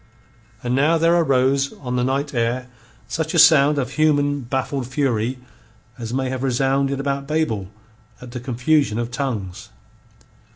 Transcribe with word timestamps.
And 0.63 0.73
now 0.73 0.97
there 0.97 1.13
arose 1.15 1.73
on 1.73 1.95
the 1.95 2.03
night 2.03 2.33
air 2.33 2.69
such 3.07 3.35
a 3.35 3.37
sound 3.37 3.77
of 3.77 3.91
human 3.91 4.39
baffled 4.41 4.87
fury 4.87 5.37
as 5.99 6.11
may 6.11 6.27
have 6.29 6.41
resounded 6.41 6.99
about 6.99 7.27
Babel 7.27 7.67
at 8.19 8.31
the 8.31 8.39
confusion 8.39 8.97
of 8.97 9.11
tongues. 9.11 9.69